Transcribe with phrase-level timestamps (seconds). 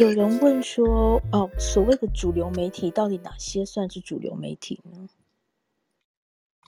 [0.00, 5.06] 有人问说，哦，所谓的主流媒体到底哪些算是主流媒体呢？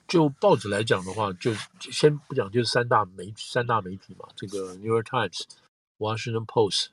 [0.07, 5.41] 就报纸来讲的话，就先不讲，就是三大媒三大媒体嘛，这个《New York Times》、
[5.97, 6.85] 《Washington Post》，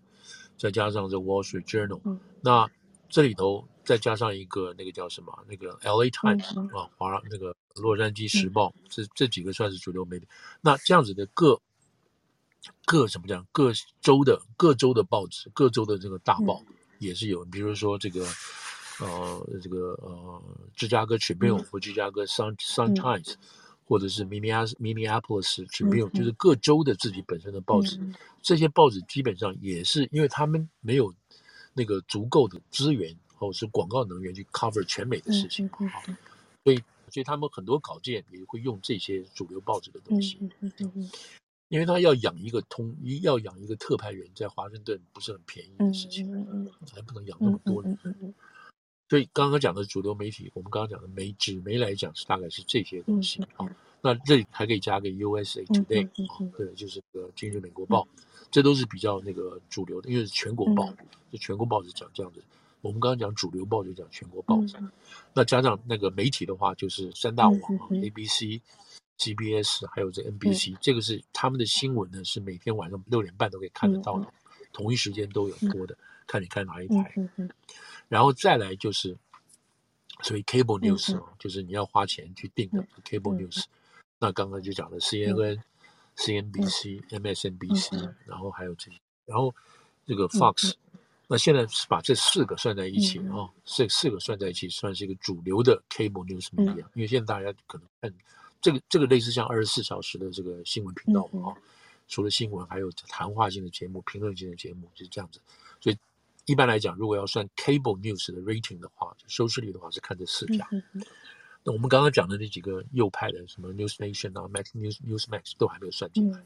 [0.56, 1.98] 再加上这《Wall Street Journal》。
[2.04, 2.18] 嗯。
[2.40, 2.66] 那
[3.10, 5.44] 这里头再加上一个那个叫什么？
[5.46, 6.08] 那个《L.A.
[6.08, 7.52] Times》啊，华那个
[7.82, 10.26] 《洛杉矶时报》，这这几个算是主流媒体。
[10.62, 11.60] 那这样子的各
[12.84, 13.46] 各什么讲？
[13.52, 16.62] 各州的各州的报纸，各州的这个大报
[16.98, 18.26] 也是有，比如说这个。
[19.02, 20.42] 呃，这个呃，
[20.76, 23.32] 芝加哥 Tribune 或芝加哥 Sun Sun Times，
[23.86, 27.98] 或者是 Minneapolis Tribune，就是各州的自己本身的报纸。
[28.42, 31.14] 这些报纸基本上也是，因为他们没有
[31.72, 36.04] 那个足够的资源或者是广告能源去 cover 全美的事情啊，
[36.62, 36.76] 所以
[37.08, 40.38] 所以他们很多稿件也会用这些主流报纸的东西。
[41.70, 46.26] 因为他要养一个通，要养一个特派员在华盛顿不是很便宜的事情，
[46.92, 47.96] 还不能养那么多人。
[49.08, 53.64] 所以刚刚讲的主流媒体，我们刚刚讲的媒纸媒来讲是大概是这些东西啊。
[54.02, 58.08] 那这里还可以加个 USA Today 啊，对，就是个今日美国报，
[58.50, 60.92] 这都是比较那个主流的，因为是全国报，
[61.30, 62.42] 就全国报纸讲这样子。
[62.80, 64.74] 我们刚刚讲主流报就讲全国报纸，
[65.34, 68.60] 那加上那个媒体的话，就是三大网啊，ABC、
[69.20, 74.26] CBS 还有这 NBC，这个是他们的新闻呢，是每天晚上六点半都可以看得到的，
[74.72, 75.94] 同一时间都有播的，
[76.26, 77.14] 看你看哪一台。
[78.08, 79.14] 然后再来就是，
[80.22, 83.64] 所以 cable news 哦，就是你要花钱去订的 cable news。
[84.18, 85.60] 那刚刚就讲了 CNN、
[86.16, 89.54] CNBC、MSNBC，然后还有这些，然后
[90.06, 90.72] 这个 Fox。
[91.28, 96.84] 那现在是把这四个算在一起啊，这四个算在一起算是一个主流的 cable news media。
[96.94, 98.12] 因为现在大家可能看
[98.60, 101.56] 这个这个类似像二十四小时的这个新闻频道嘛啊，
[102.08, 105.40] 除了新闻还有谈话性的节目、评论性的节目，就是这样子，
[105.80, 105.98] 所以。
[106.46, 110.66] 一般来讲，如果要算 cable news 的 rating 的话，就收视率的话是看这四家。
[111.62, 116.42] 那我们刚刚讲的那几个右派的，什么 News Nation 啊、Max News、Newsmax 都还没有算进来。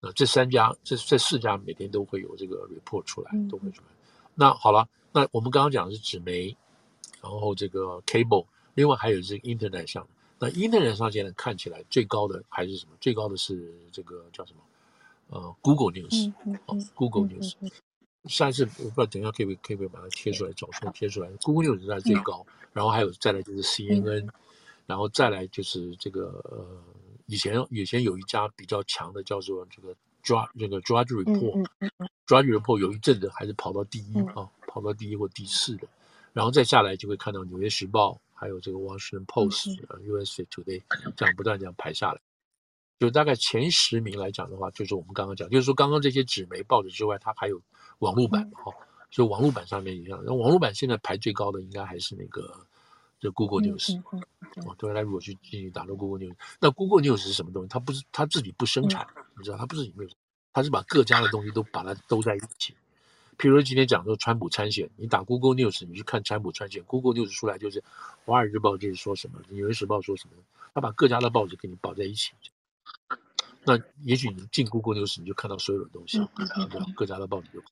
[0.00, 3.88] 那这三家、这这四家每天都会有这个 report 出来，都会出来。
[3.90, 3.96] 嗯、
[4.34, 6.54] 那好了，那我们刚刚讲的是纸媒，
[7.22, 10.06] 然后这个 cable，另外还有这个 internet 上。
[10.40, 12.92] 那 internet 上现在看起来最高的还是什么？
[13.00, 14.60] 最高的是这个叫什么？
[15.28, 17.54] 呃，Google News，哦、嗯嗯 oh，Google News。
[18.24, 21.30] 上一次我不知道，等一下可以不可以不可以把它贴出来，找出来贴出来。
[21.42, 24.28] Google News 在最高，然后还有再来就是 CNN，
[24.86, 26.66] 然后再来就是这个呃，
[27.26, 35.86] 以前以前有一家比较强的叫做这个抓这个 Drudge Report，Drudge Report 有一阵子还是跑到第一啊，跑到第一或第四的，
[36.32, 40.82] 然后再下来就会看到纽约时报，还有这个 Washington Post、USA Today
[41.14, 42.20] 这样不断这样排下来。
[42.98, 47.60] 就大概前十名来讲的话，就是我们刚刚讲，就是说刚刚这些纸媒报纸之外，它还有
[47.98, 48.72] 网络版哈，
[49.10, 50.22] 就网络版上面一样。
[50.24, 52.66] 那网络版现在排最高的应该还是那个，
[53.18, 54.00] 就 Google News。
[54.66, 57.68] 哦，对，来如果去进行打入 Google News，那 Google News 是什么东西？
[57.68, 59.06] 它不是它自己不生产，
[59.36, 60.14] 你知道，它不是里面有，
[60.52, 62.74] 它是把各家的东西都把它都在一起。
[63.40, 67.80] 譬如今天讲说川普参选，你打 Google News，你去看川普参选，Google News 出来就是
[68.26, 70.34] 《华尔街日报》就是说什么，《纽约时报》说什么，
[70.74, 72.32] 他把各家的报纸给你绑在一起。
[73.64, 76.84] 那也许你进 Google News 你就看到所有的东西，对吧？
[76.94, 77.62] 各家的报纸就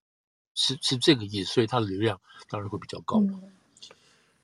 [0.55, 2.19] 是是这个意思，所以它的流量
[2.49, 3.23] 当然会比较高。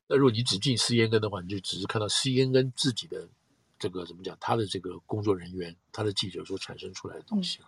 [0.06, 3.26] 那如果你只进 CNN 的话，你就只是看到 CNN 自己的
[3.78, 7.60] 这个怎么讲，他的这个工作人员、他的记者所产生出来的东西。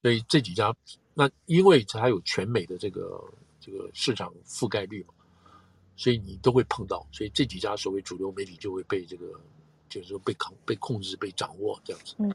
[0.00, 0.74] 所以这几家，
[1.14, 3.24] 那因为它有全美的这个
[3.60, 5.14] 这个市场覆盖率嘛，
[5.96, 9.40] 所以你都会碰到，所以这几家所谓主流媒体就会被这个。
[9.86, 12.16] 就是说被控、被控制、被掌握这样子。
[12.18, 12.34] 嗯，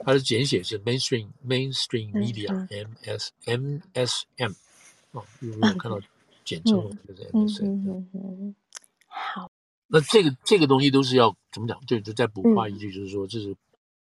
[0.00, 4.52] 它的简写是 mainstream mainstream media M S M S M
[5.12, 5.98] 哦，有没有看到
[6.44, 6.76] 简称？
[7.06, 8.54] 就是 M S M 嗯。
[9.06, 9.50] 好，
[9.86, 11.80] 那这个这个东西都是要怎么讲？
[11.86, 13.56] 就就再补话一句，就是说，这是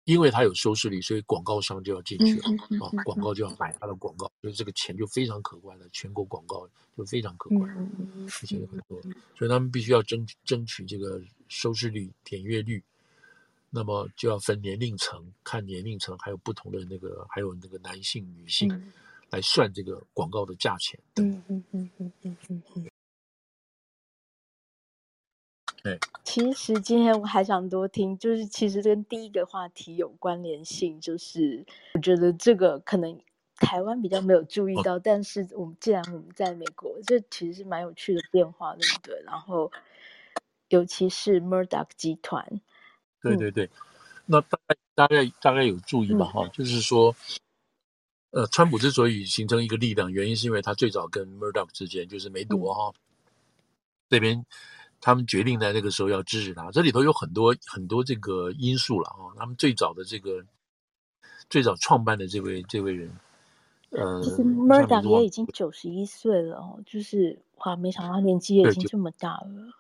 [0.07, 2.49] 因为它有收视率，所以广告商就要进去了
[2.81, 5.87] 啊，广告就要买它的广告，所以这个钱就非常可观了。
[5.93, 7.69] 全国广告就非常可观，
[8.25, 9.03] 而且很多，
[9.37, 12.83] 所以他们必须要争争取这个收视率、点阅率。
[13.69, 18.93] 那么就要分年龄层，看年龄层，还有不同的那个，还有那个男性、女性，嗯、
[19.31, 20.99] 来算这个广告的价钱。
[21.17, 22.87] 嗯嗯嗯嗯嗯嗯嗯。
[25.87, 33.17] 对， 其实今天我还想多听，就是其实跟第一个话题有关联性，就是我觉得这个可能
[33.59, 39.23] 台湾比较没有注意到，哦、但是我们既然我们在美国，这其实是蛮有趣的变化，对不对？
[39.25, 39.71] 然后，
[40.71, 42.61] 尤其是 Murdoch 集团。
[43.23, 43.71] 对对对，
[44.27, 47.15] 那大概大概大概有注意吧哈，嗯、就是说，
[48.31, 52.95] 呃，川普之所以形成一个力量，原因是因为他最早跟 Murdoch 之间就是梅毒哈、嗯、
[54.11, 54.45] 这边，
[55.07, 56.69] 他们决定在那个时候要支持他。
[56.73, 59.31] 这里头有很多很多这个因素了啊。
[59.37, 60.45] 他们最早的这个
[61.49, 63.17] 最早创办的这位这位人，
[63.91, 69.73] 呃，其实 Murdoch 也已经九十一岁了哦，就是哇，没想到他年纪也已经这么大了。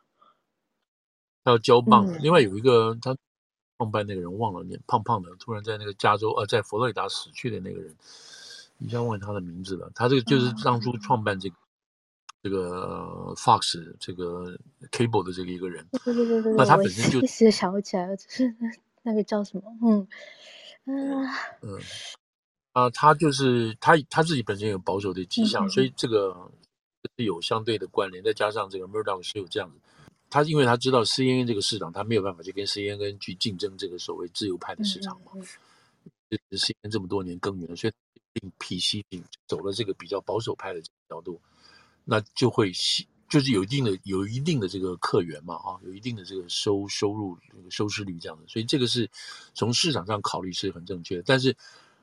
[1.42, 3.16] 他要交棒、嗯，另外有一个他。
[3.78, 7.94] 创办那个人忘了，脸胖胖的，突然在那个加州呃，在佛罗里达死去的那个人，
[8.78, 9.90] 一下忘记他的名字了。
[9.94, 11.60] 他这个就是当初创办这个、嗯、
[12.42, 14.58] 这个 Fox 这个
[14.96, 15.86] Cable 的这个一个人。
[16.04, 16.54] 对对对对。
[16.54, 18.54] 那他本身就一时想不起来了，就是
[19.02, 19.62] 那个叫什么？
[19.82, 20.08] 嗯
[20.86, 21.28] 嗯
[21.60, 21.80] 嗯
[22.72, 26.50] 啊，他就是他他自己本身有保守的迹象、嗯，所以这个
[27.16, 28.24] 是有相对的关联。
[28.24, 29.76] 再加上这个 Murdoch 是有这样子。
[30.28, 35.32] 他因为他知道 CNN 这个市场，他没有办法去跟 CNN 去竞争这个所谓自由派的市场嘛。
[36.28, 37.92] 就是 CNN 这么多年耕耘了，所以
[38.32, 41.40] 并辟蹊径走了这个比较保守派的角度，
[42.04, 42.72] 那就会
[43.28, 49.08] 就是有一定的有一定的这个客源嘛，啊，有一定的这个收收入这个收视率这样的，所以这个是
[49.54, 51.22] 从市场上考虑是很正确的。
[51.26, 51.56] 但是，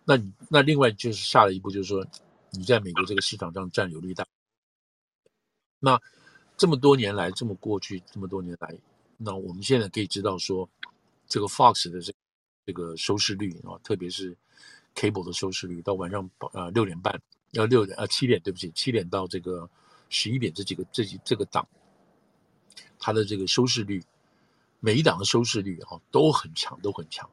[0.05, 0.17] 那
[0.49, 2.05] 那另外就是下了一步，就是说
[2.51, 4.25] 你在美国这个市场上占有率大，
[5.79, 5.99] 那。
[6.55, 8.77] 这么多年来，这么过去这么多年来，
[9.17, 10.69] 那我们现在可以知道说，
[11.27, 12.13] 这个 Fox 的这
[12.63, 14.37] 这个收视率啊，特别是
[14.93, 17.19] Cable 的收视率，到晚上啊六点半，
[17.53, 19.67] 要六点啊七点，对不起，七点到这个
[20.13, 21.67] 十一点这几个这几这个档，
[22.99, 24.03] 它的这个收视率，
[24.79, 27.27] 每一档的收视率哈都很强，都很强。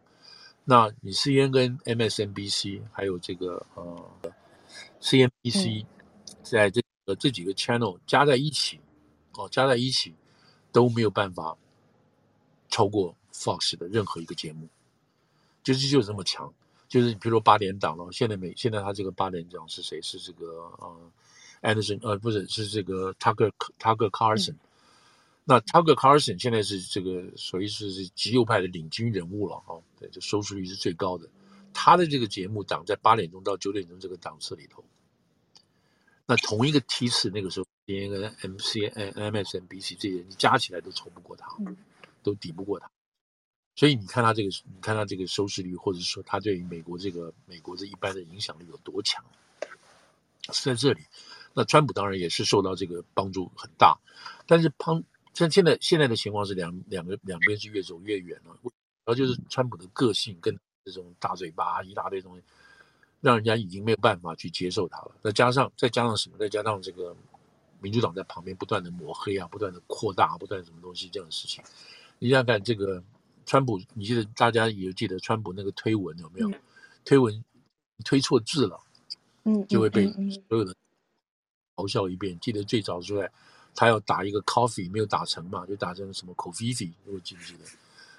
[0.64, 4.32] 那你 CNN 跟 MSNBC 还有这个呃
[5.02, 5.84] CNBC
[6.42, 8.80] 在这个这几个 channel 加在一起。
[9.34, 10.12] 哦，加在一起
[10.72, 11.56] 都没有办法
[12.68, 14.68] 超过 Fox 的任何一个节目，
[15.62, 16.52] 就是就是这么强。
[16.88, 20.02] 就是比如说八点档了，现在每现在他这个八点档是谁？
[20.02, 20.46] 是这个
[20.78, 21.12] 呃
[21.62, 24.56] ，Anderson 呃，不是是这个 Tucker Tucker Carlson。
[25.44, 31.28] 那 Tucker Carlson 现在是这个属于是是极右派的领军人物了哦，对，就收视率是最高的。
[31.72, 34.84] 他的这个节目档在八点钟到九点钟这个档次里头，
[36.26, 37.66] 那同一个梯次那个时候。
[37.86, 41.48] 连个 M C N M S N B C 这些你加起来都超不过他，
[42.22, 42.88] 都抵不过他。
[43.74, 49.24] 所以你看他这个，你看他这个收视率，或者说他对于美国这个美国这一般的影响力有多强，
[50.52, 51.00] 是在这里。
[51.60, 53.98] 那川普当然也是受到这个帮助很大，
[54.46, 55.02] 但是旁
[55.34, 58.56] 像现在现在的情况是两两个两边是越走越远了。
[58.62, 58.72] 然
[59.06, 62.42] 后就是川普的个性跟这种大嘴巴一大堆东西，
[63.20, 65.12] 让人家已经没有办法去接受他了。
[65.22, 66.38] 再加上再加上什么？
[66.38, 67.14] 再加上这个。
[67.82, 71.64] 民主党在旁边不断的抹黑啊，不断的扩大，不断什么东西这样的事情。
[72.18, 73.02] 你想想看，这个
[73.46, 76.50] 川普，你记得大家也记得川普那个推文有没有？
[76.50, 76.60] 嗯、
[77.06, 77.42] 推文
[78.04, 78.78] 推错字了，
[79.44, 80.06] 嗯，就会被
[80.46, 80.74] 所有的
[81.80, 82.38] 嘲笑一遍。
[82.40, 83.30] 记得最早出来，
[83.74, 87.64] 他要打一个 coffee 没有打成嘛，就打成什么 coffee，我记不记得？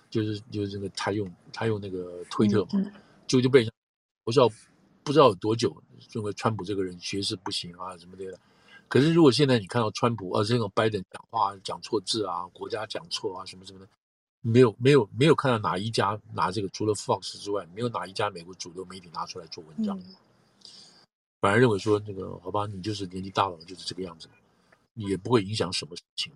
[0.10, 2.92] 就是就是那个他用他用那个推特嘛，
[3.28, 3.66] 就就被
[4.26, 4.50] 嘲笑
[5.04, 5.76] 不知道有多久，
[6.12, 8.38] 认为川普这个人学识不行啊什么的。
[8.88, 13.88] 可是，如果现在你看到川普啊，这种拜登讲话讲错字啊，国家讲错啊，什么什么的，
[14.42, 20.06] 没有没有没有看到哪一家拿这个，除了 Fox 之外，没有哪一家美国主流媒体拿出来做文章，嗯、
[21.42, 24.30] 反而认为说那个好吧，你就是年纪大了，就是这个样子，
[24.94, 26.32] 你也不会影响什么事情。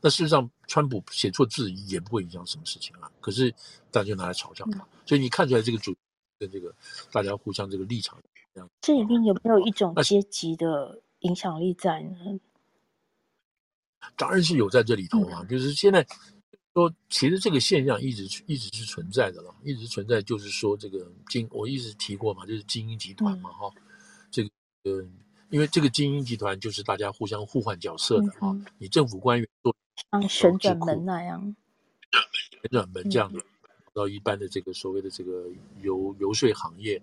[0.00, 3.10] 那事实上，川普写错字也不会影响什么事情啊。
[3.20, 3.50] 可是
[3.90, 5.92] 大家就拿来嘲笑他，嗯、所以你看出来这个主
[6.38, 6.72] 跟这个
[7.10, 8.16] 大家互相这个立场
[8.54, 8.70] 这样。
[8.80, 11.00] 这里面有没有一种阶级的？
[11.20, 12.38] 影响力在呢？
[14.14, 16.06] 当然是有在这里头啊，嗯、就是现在
[16.74, 20.20] 说，其实这个现象一直一直是存在的了，一直存在。
[20.20, 23.82] 就是说，这个精我一直提过嘛，就是精英集团嘛，哈、嗯，
[24.84, 25.08] 这个呃，
[25.48, 29.74] 因为这个精英集团就是大家互相互换角色的啊、嗯，你政府官员做
[30.12, 31.56] 像旋转门那样，
[32.60, 33.40] 旋转门这样的，
[33.94, 35.46] 到、嗯、一般的这个所谓的这个
[35.80, 37.00] 游游说行业。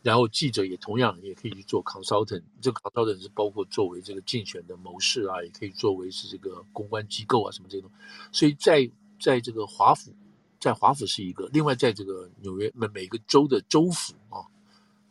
[0.00, 7.90] 然后记者也同样也可以去做 consultant，这个 consultant 是包括作为这个竞选的谋士啊，也可以作为是这个公关机构啊什么这种。
[8.30, 10.12] 所以在在这个华府，
[10.60, 14.46] 在华府是一个，另外在这个纽约每每个州的州府啊，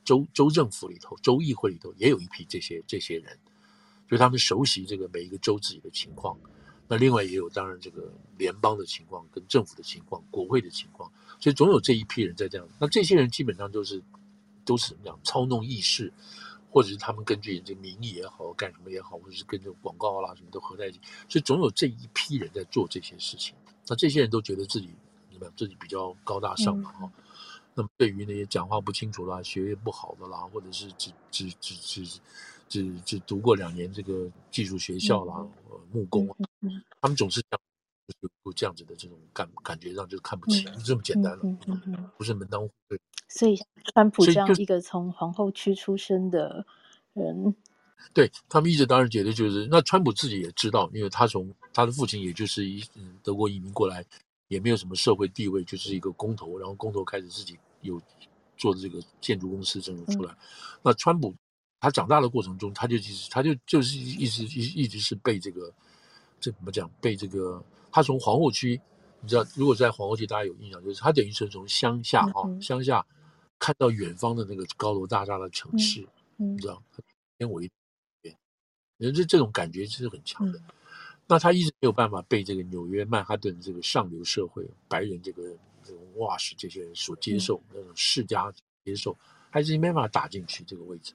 [0.08, 3.38] 州州政府里头，州议会里头也有一批这些这些人，
[4.08, 6.40] 所以他们熟悉这个每一个州自己的情况。
[6.88, 12.66] 那另外也有当然这个联邦的情况跟政府的情况、国会的情况，所以总有这一批人在这样。
[12.80, 14.02] 那这些人基本上都是。
[14.68, 16.12] 都是怎么讲操弄议事，
[16.70, 21.00] 或者是他们根据这个民意也好，干什么也好，或者是跟这个广告啦什么都合在一起，
[21.30, 23.56] 所以总有这一批人在做这些事情。
[23.88, 24.90] 那这些人都觉得自己，
[25.32, 27.12] 你们自己比较高大上嘛哈、嗯，
[27.78, 32.20] 那么对于那些讲话不清楚啦、学业不好的啦，或者是只只只只只
[32.68, 35.36] 只只读过两年这个技术学校啦、
[35.70, 36.36] 呃、木工啊，
[37.00, 37.60] 他们总是讲
[38.44, 41.44] 有这样子的这种感感觉上就看不起，就这么简单了，
[42.18, 43.00] 不是门当户对。
[43.30, 43.56] 所以
[43.94, 46.66] 川普这样一个从皇后区出身的
[47.14, 47.56] 人，
[48.12, 52.84] 对他们一直当然觉得就是那川普自己也知道，因为他从他的父亲也就是一
[53.22, 54.04] 德国移民过来。
[54.50, 58.02] 也没有什么社会地位，就是一个工头，然后工头开始自己有
[58.56, 60.32] 做的这个建筑公司这种出来。
[60.34, 60.38] 嗯、
[60.84, 61.34] 那川普
[61.80, 65.74] 他长大的过程中，他就其实他就就是一直一一直是被这个
[66.40, 66.90] 这怎么讲？
[67.02, 68.80] 被这个他从皇后区，
[69.22, 73.06] 你知道，如果在皇后区大家有印象，就是他等于是从乡下啊、嗯、乡下
[73.58, 76.82] 看到远方的那个高楼大厦的城市，你知道，
[77.38, 77.70] 天为
[78.22, 78.36] 天，
[78.98, 80.60] 人这这种感觉是很强的。
[80.60, 80.64] 嗯
[81.30, 85.44] 那他一直没有办法被这个纽约曼哈顿这个上流社会白人这个
[86.18, 89.18] 哇是这些人所接受，那种世家接受，
[89.50, 91.14] 还是没办法打进去这个位置。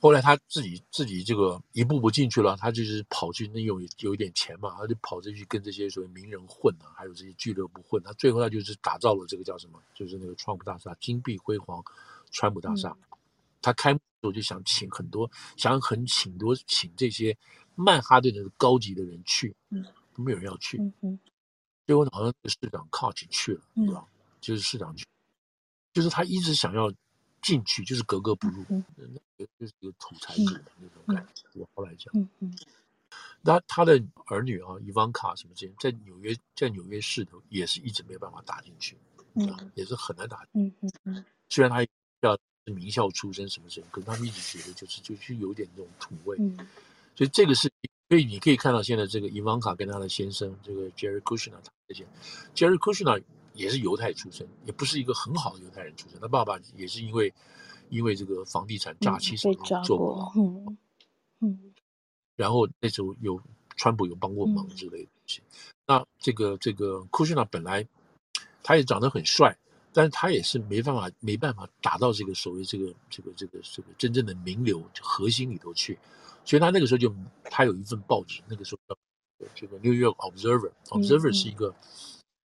[0.00, 8.02] 后来他自己自己这个一步步进去了，他就是跑去那有有一点钱嘛，他就跑着去跟这些所谓名人混啊，还有这些俱乐部混。
[8.02, 11.82] 他最后他就是打造了这个叫什么，就是那个川普大厦，金碧辉煌，
[12.30, 12.96] 川普大厦。
[13.60, 17.36] 他开幕的时候就想请很多，想很请多请这些。
[17.74, 19.82] 曼哈顿的高级的人去，嗯，
[20.14, 20.78] 都没有人要去，
[21.86, 24.06] 结果好像市长卡起去了，嗯，是吧？
[24.40, 25.04] 就是市长去，
[25.92, 26.92] 就是他一直想要
[27.40, 28.64] 进去，就是格格不入，
[29.38, 31.44] 就是一个土财主的那种感觉。
[31.54, 32.56] 我后来讲，嗯嗯，
[33.40, 38.96] 那他的儿女啊，伊万卡什么这些，在纽约，在纽约市头也是一直没有办法打进去，
[39.34, 41.84] 嗯，也是很难打进去，嗯嗯嗯，虽然他
[42.20, 46.56] 要是名校出身什么什么，可是他们一直觉得就是就是有点那种土味，嗯。
[47.14, 47.70] 所以这个是，
[48.12, 51.54] 所以你可以看到现在这个伊万卡跟他的先生这个 Jerry Kushner
[51.88, 52.06] 这些
[52.54, 53.22] Jerry Kushner
[53.54, 56.20] 也是犹太出身，也不是一个很好的犹太人出身。
[56.20, 57.32] 他爸爸也是因为
[57.88, 60.78] 因为这个房地产诈欺什么做过，过嗯
[61.40, 61.74] 嗯，
[62.36, 63.40] 然后那时候有
[63.76, 65.40] 川普有帮过忙之类的东西。
[65.40, 67.88] 嗯、那这个这个 Kushner 本来
[68.62, 69.56] 他也长得很帅，
[69.94, 75.98] 但是他也是没办法没办法打到这个所谓这个这个这个这个真正的名流核心里头去。
[76.44, 81.74] 所以他那个时候就，他有一份报纸，那个时候叫这个《New York Observer》，Observer 是一个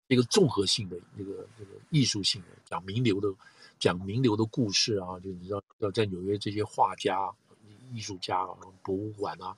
[0.07, 3.33] 一个综合性的那个那个艺术性的讲名流的
[3.79, 7.31] 讲名流的故事啊，就你知道要在纽约这些画家、
[7.93, 8.45] 艺术家、
[8.83, 9.55] 博物馆啊，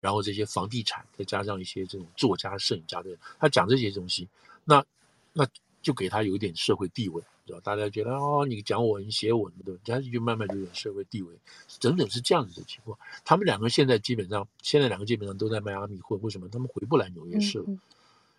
[0.00, 4.28] 然后这些房地产，再加上一些这种作家、摄影家的，他讲这些东西，
[4.64, 4.84] 那
[5.32, 5.46] 那
[5.84, 7.22] 就给他有一点社会地位。
[7.46, 11.30] 知道大家觉得哦，你讲我，你写我，对，他就慢慢就有社会地位，
[11.78, 12.98] 整整是这样子的情况。
[13.22, 16.48] 他们两个现在基本上，现在两个基本上都在迈阿密混，为什么？
[16.48, 17.66] 他们回不来纽约市了，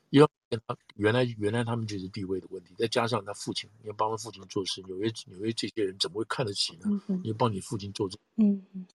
[0.10, 0.28] 因为
[0.66, 7.00] 他原来原来他们就是地位的问题，再加上他父亲，要帮他父亲做事，纽约纽约这些人怎么会看得起呢？
[7.24, 8.88] 你帮你父亲做事，嗯嗯，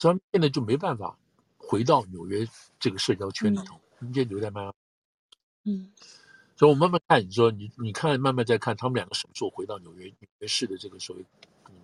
[0.00, 1.16] 所以他们现在就没办法
[1.56, 2.44] 回到纽约
[2.80, 4.74] 这个社交圈里头，他们就留在迈阿
[5.62, 5.92] 密，嗯。
[6.64, 11.22] 所以，我慢慢看，你说你，你看，慢慢再看，他们两个什么时候回到纽约纽约市的这个所谓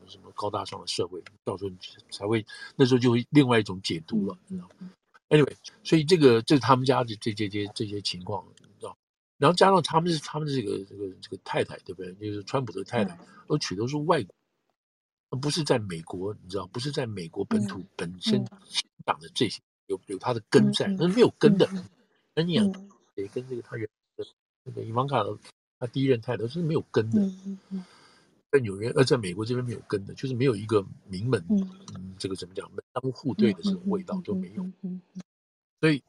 [0.06, 1.76] 什么高大上的社会，到时候你
[2.10, 2.44] 才会
[2.76, 4.90] 那时候就会另外一种解读了，你知道吗
[5.28, 8.96] ？Anyway，所以这个这是他们家的这这些这些情况，你知道？
[9.36, 12.14] 然后加上他们是他们这个这个这个太太，对不对？
[12.14, 14.24] 就是川普的太太，都娶都是外
[15.28, 16.66] 国，不是在美国，你知道？
[16.68, 21.68] 不是在美国本土本身成长的这些有有他的根在，那是没有根的。
[22.34, 23.86] 那你讲得跟这个他原。
[24.64, 25.24] 那个伊万卡，
[25.78, 27.20] 他第一任太太是没有根的，
[28.52, 31.42] 在纽约呃，在美国这边没有根的，就是没有一个名门，
[31.94, 34.68] 嗯，这个怎么讲门当户对的这种味道就没有。
[35.80, 36.02] 所以，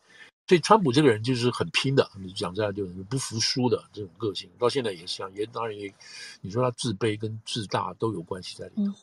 [0.47, 5.93] 所以川普这个人就是很拼的，你讲这样就是不服输的这种个性，到现在也是，也当然也，
[6.41, 8.93] 你说他自卑跟自大都有关系在里头。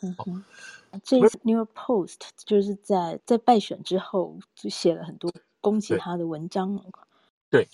[1.02, 6.78] 这次《New York Post》就是在在败选之后就写了很多攻击他的文章。
[7.48, 7.66] 对，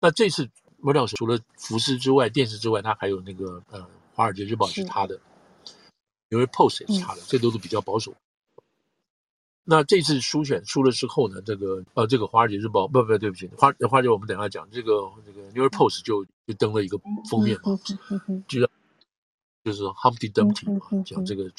[0.00, 0.50] 那这次。
[0.80, 3.80] 莫老师除了服饰之外，电视之外，他还有那个呃，
[4.14, 5.20] 《华尔街日报》是他的，
[6.28, 8.14] 因为《Post》也是他的，这都是比较保守。
[9.64, 16.96] 那这次初选输了之后呢，这个呃，这个《华尔街日报》不不对不起，华华尔街我们等下讲，这个这个《New York Post》就就登了一个
[17.28, 17.78] 封面嘛，
[18.46, 18.60] 就
[19.64, 21.50] 就是 Humpty Dumpty 嘛，讲这个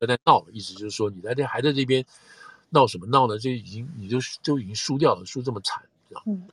[0.00, 2.04] 在在闹，意思就是说你在这还在这边
[2.70, 3.38] 闹什么闹呢？
[3.38, 6.48] 这已经你就就已经输掉了，输这么惨，知道吗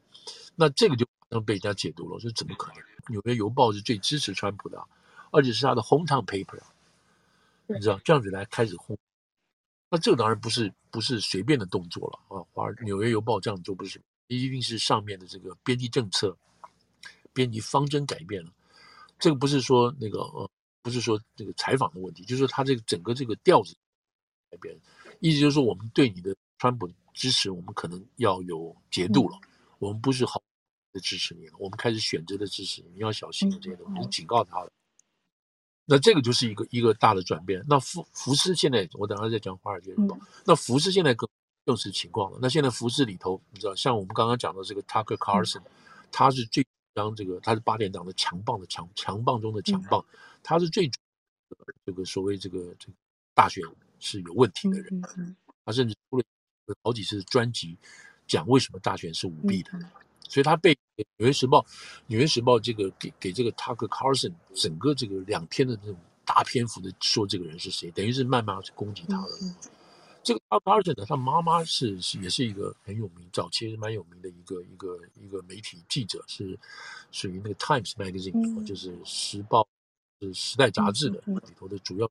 [0.56, 1.08] 那这个就。
[1.46, 2.84] 被人家解读了，说怎么可能？
[3.10, 4.84] 纽约邮报是最支持川普的，
[5.32, 6.60] 而且是他的 hometown paper，
[7.68, 8.98] 你知道这样子来开始轰。
[9.90, 12.44] 那这个当然不是不是随便的动作了啊！
[12.52, 16.36] 华纽约邮报这样做不是，一定是上面的这个编辑政策、
[17.34, 18.52] 编辑方针改变了。
[19.20, 20.50] 这个不是说那个呃，
[20.82, 23.76] 不是说这个采访的问题，就是说他这个整个这个调子
[24.50, 24.76] 改变，
[25.20, 30.42] 意思就是说我们对你的川普支持，我们可能要有节度了，嗯、我们不是好
[30.96, 34.72] 的支持你了，我们开始选择的支持你，你要小心这些东西，你警告他了。
[35.84, 37.64] 那这个就是一个一个大的转变。
[37.68, 40.18] 那福福斯现在，我等下再讲华尔街日报。
[40.46, 41.30] 那福斯现在更
[41.66, 42.40] 更是情况了。
[42.42, 45.62] 那现在福斯里头，你知道，像我们刚刚讲的这个 Tucker Carlson，
[46.12, 50.04] 他是最当这个他是八点档的强棒的强强棒中的强棒，
[50.42, 50.90] 他是最
[51.86, 52.94] 这个所谓这个这个
[53.34, 53.62] 大选
[54.00, 55.36] 是有问题的人，
[55.66, 56.24] 他甚至出了
[56.84, 57.78] 好几次专辑
[58.26, 59.72] 讲为什么大选是舞弊的。
[60.28, 60.74] 所以他被
[61.18, 61.62] 《纽约时报》
[62.08, 69.30] 《纽约时报》这个给给这个 Tucker Carlson 整个这个两天的这种大篇幅的说这个人是谁，等于是谩骂去攻击他了。
[70.24, 76.58] 这个 Tucker Carlson 呢，他妈妈是是也是一个很有名，早期是蛮有名的一个一个一个媒体记者，是
[77.12, 79.68] 属于那个 Times Magazine，就是时报
[80.22, 82.10] 是时代杂志的里头的主要，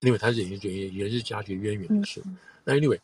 [0.00, 2.22] 因为他是演员，也是家学渊源的事。
[2.64, 3.00] 那 anyway。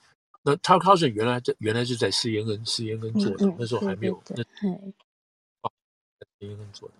[0.49, 4.43] 那 Carlson 原来在原来是在 CNN，CNN 做的，那时候还没有那
[5.63, 5.71] 啊
[6.39, 6.95] ，CNN 做的。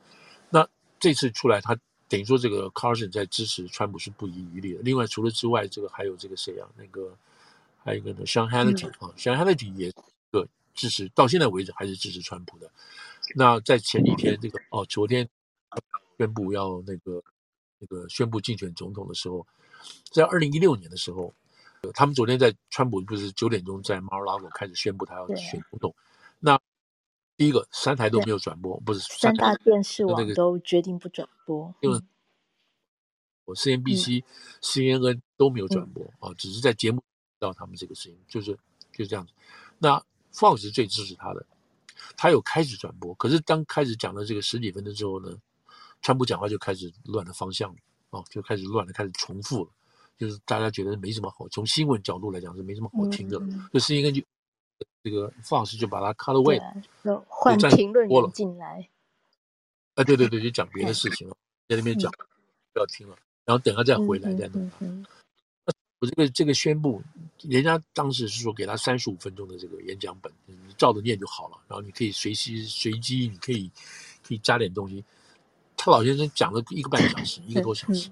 [0.51, 4.81] 那这次出来，他等于说这个 Carlson 在支持川普是不遗余力的。
[4.83, 6.69] 另外，除了之外，这个还有这个谁啊？
[6.77, 7.17] 那个
[7.85, 9.95] 还有一个呢，Sean Hannity 啊，Sean Hannity 也是
[10.33, 12.69] 个支持，到现在为止还是支持川普的。
[13.37, 15.29] 那在前几天这个哦，昨天
[16.19, 17.23] 宣布要那个
[17.79, 19.47] 那个宣布竞选总统的时候，
[20.11, 21.33] 在二零一六年的时候。
[21.93, 25.95] 他们昨天在川普不是九点钟在 Mar-a-Lago 开始宣布他要选总统，
[26.39, 26.61] 那
[27.37, 32.01] 第一个三台都没有转播，不是三大电视网都决定不转播，因为
[33.45, 34.25] 我 CNBC、
[34.61, 37.03] CNN 都没有转播啊，只是在节目
[37.39, 38.53] 到他们这个事情，就是
[38.93, 39.33] 就是这样子。
[39.79, 40.03] 那
[40.33, 41.47] Fox 是最支持他的，
[42.17, 45.37] 他有开始转播，可是当开始讲了这个十几分钟之后呢，
[46.03, 47.77] 川普讲话就开始乱了方向了
[48.11, 49.71] 啊，就开始乱了，开始重复了。
[50.19, 54.23] 就是大家觉得没什么好，从新闻角度来讲是没什么好听的，嗯、就是因为就
[55.03, 56.61] 这个 Fox 就把它 cut away，
[57.29, 58.89] 换评论员进来。
[59.95, 61.37] 啊，对对对，就讲别的事情了，
[61.69, 62.27] 在那边讲、嗯、
[62.73, 64.71] 不要听了，然后等他再回来再弄。
[65.99, 67.03] 我这个这个宣布，
[67.41, 73.71] 人家当时是说给他三十五分钟的这个演讲本，你照着念就好了，然后你可以随机随机，你可以
[74.23, 75.03] 可以加点东西。
[75.75, 78.11] 他老先生讲了一个半小时，一个多小时。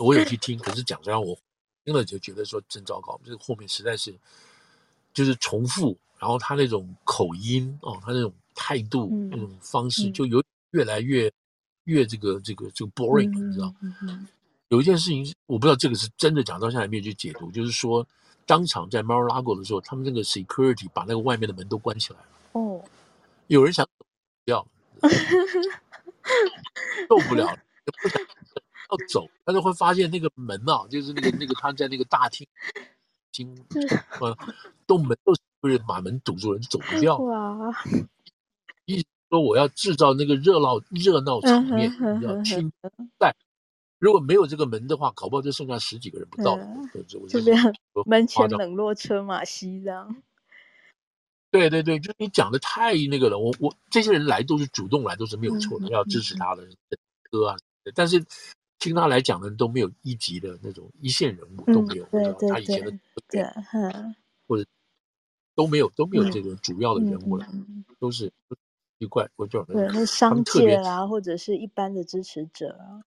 [0.00, 1.36] 我有去听，可是讲出来我
[1.84, 4.14] 听了就觉得说真糟糕，这个后面实在是
[5.12, 11.32] 就是重复，然后他那种口音哦，他那种态度、嗯、那种方式，就有越来越
[11.84, 13.74] 越这个这个这个 boring，、嗯、你知道？
[14.68, 18.06] 有一件事情我不知道这个是真的，讲到现在没有去解读，就是说
[18.46, 22.26] 当场在 Mar-a-Lago 的时候，他们那个 security 把那个外面的门都关起来了。
[22.52, 22.84] 哦，
[23.48, 24.06] 有人想走
[24.44, 24.66] 掉，
[27.08, 27.58] 受不了，
[28.02, 28.20] 不想。
[28.90, 32.46] 要走，他就会发现那个门啊，就是那个那个他在那个大厅，
[33.32, 33.56] 经
[34.20, 34.36] 呃，
[34.86, 37.16] 都门都是不是把门堵住了，就走不掉。
[37.18, 37.72] 哇！
[38.86, 42.72] 意思说我要制造那个热闹热闹场面，你要亲
[43.18, 43.34] 在。
[43.98, 46.56] 如果没有这个门的话，搞不好就剩下十几个人不到。
[47.06, 47.56] 就这边
[48.06, 50.16] 门前冷落车马稀这样。
[51.52, 53.38] 对对对，就你讲的太那个了。
[53.38, 56.66] 我我这些人来都是主动来，都是没有错的，要支持他的
[57.30, 57.56] 歌啊，
[57.94, 58.24] 但是。
[58.80, 62.04] 听他来讲的人都没有一级的那种一线人物都没有，
[62.48, 62.90] 他以前的
[63.28, 63.44] 对，
[64.48, 64.66] 或者
[65.54, 67.46] 都没有都没有这个主要的人物了，
[67.98, 68.32] 都是
[68.98, 73.04] 奇怪，我叫对，那商界啊，或者是一般的支持者啊，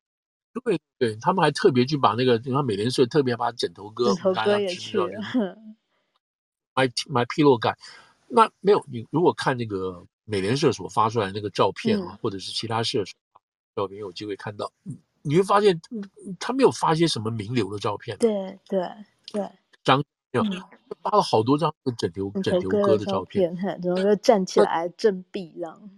[0.64, 5.08] 对对，他们还特别去把那个，你看美联社特别把枕头哥，枕头哥也去了
[6.76, 7.76] ，My My Pillow Guy，
[8.28, 13.04] 那没有你如果看那个美联社所发出来那个照片啊，或者是其他社
[13.76, 14.72] 照片，有机会看到。
[15.24, 15.82] 你会发现，
[16.40, 18.18] 他没有发一些什么名流的照片。
[18.18, 18.88] 对对
[19.32, 19.50] 对，
[19.84, 20.44] 张有
[21.02, 25.90] 发了好多张枕头枕头哥的照片，然后又站起来振臂这样。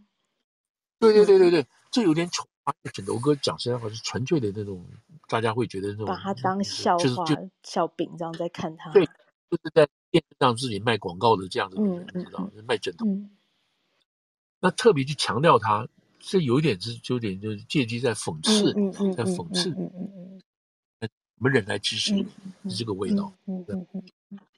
[0.99, 2.47] 对对对对对，这有点丑。
[2.93, 4.83] 枕头哥讲实在话是纯粹的那种，
[5.27, 7.25] 大家会觉得那种把他当笑话、
[7.63, 8.91] 笑柄这样在看他。
[8.91, 13.05] 对，就是在电视上自己卖广告的这样子的人，你知道，卖枕头。
[14.59, 15.87] 那特别去强调他。
[16.27, 18.73] 这有一点是，就有点就是借机在讽刺，
[19.13, 19.69] 在讽刺，
[20.99, 22.25] 我们人来支持你，
[22.67, 23.31] 是这个味道。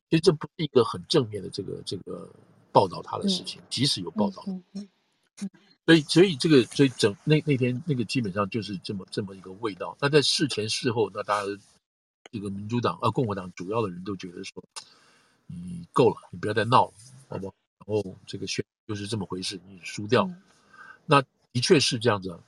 [0.10, 2.30] 其实这不是一个很正面的这个这个
[2.72, 4.46] 报道他的事情，即使有报道，
[5.86, 9.98] 所以所以这个所以整那那天那个基本上就是这么这么一个味道。
[10.00, 11.48] 那在事前事后，那大家
[12.32, 14.64] 这个民主党啊共和党主要的人都觉得说，
[15.48, 16.94] 你够了，你不要再闹了，
[17.28, 17.56] 好不好？
[17.80, 20.30] 然后这个选就是这么回事，你输掉。
[21.06, 21.22] 那
[21.58, 22.40] 的确是这样子。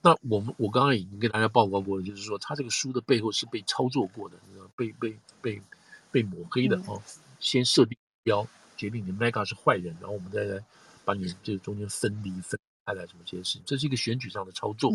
[0.00, 4.36] 那我们我刚刚已经跟大家报告过了，就是说他这个书的背后是被操作过的，
[4.74, 5.62] 被被被
[6.10, 7.02] 被抹黑的哦。
[7.38, 10.64] 先设定目标，决定你 Mega 是坏人，然后我们再来
[11.04, 14.90] 把你这个中间分离分开来什么这些事情，这是一个选举上的操作。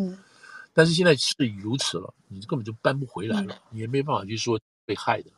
[0.73, 5.29] 但是现在事已如此了，你根本就扳不回来了，你也没办法去说被害的，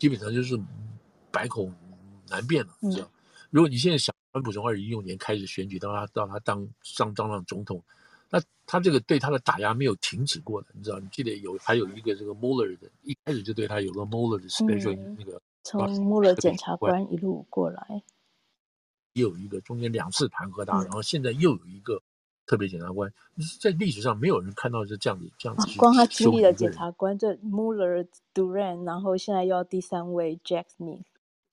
[0.00, 0.58] 基本上就是
[1.30, 1.70] 百口
[2.28, 3.08] 难辩了，你知道？
[3.50, 7.82] 如果你现在想川普从二零一六年开始选举，到他到他当上当上总统。
[8.28, 10.98] 那他这个对他的打压没有停止过的，你知道？
[10.98, 18.02] 你记得有还有一个这个 Mueller 的，一开始就对他有个 Mueller 的 special、嗯、那个从 Mueller 检察官一路过来，
[19.14, 22.02] 又有一个中间两次弹劾他，嗯、然后现在又有一个
[22.44, 23.10] 特别检察官，
[23.58, 25.74] 在历史上没有人看到是这样子这样子、啊。
[25.78, 31.04] 光他经历了检察官这 Mueller、Durant，然后现在又要第三位 Jack Smith。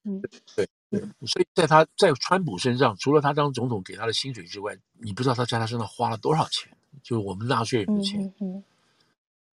[0.03, 0.21] 嗯，
[0.55, 0.67] 对。
[0.93, 8.21] 对，所以在他在川普身上，除了他当总统给他的薪水之外，你不知道他在他身上花了多少钱，就是我们纳税人的钱。
[8.21, 8.63] 嗯嗯，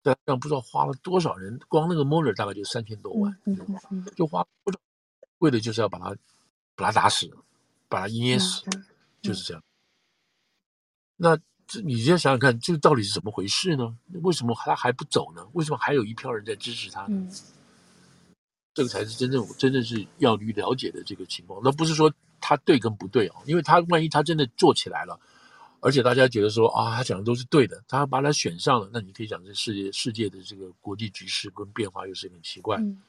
[0.02, 3.38] 在他身上不知道花了多少人，光那个 Mueller 大概就三千多万，
[4.16, 4.80] 就花不少，
[5.38, 6.16] 为的就是要把他
[6.76, 7.30] 把他打死，
[7.88, 8.64] 把他捏死，
[9.22, 9.64] 就是这样。
[11.18, 13.96] 那这你先想想看，这到底是怎么回事呢？
[14.24, 15.48] 为什么他还不走呢？
[15.54, 17.30] 为什么还有一票人在支持他呢？
[18.78, 25.20] 嗯这个才是真正真正是要去了解的这个情况，那不是说他对跟不对啊，因为他万一他真的做起来了，
[25.80, 33.02] 而且大家觉得说啊，他讲的都是对的，他把他选上了，那你可以讲这世界世界的这个国际局势跟变化又是很奇怪，嗯、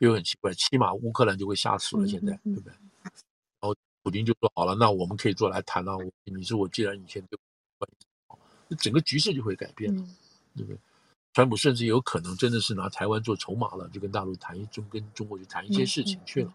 [0.00, 2.74] 又很奇怪，起码乌克兰就会吓死了，现在、嗯、对不对？
[3.02, 7.38] 然后普京就说好了，那我们可以坐来谈了，你说我既然以前对
[8.68, 10.16] 那整个局势就会改变了，嗯、
[10.56, 10.78] 对不对？
[11.32, 16.54] 川普甚至有可能真的是拿台湾做筹码了，就跟大陆谈一中跟中国去谈一些事情去了，嗯嗯、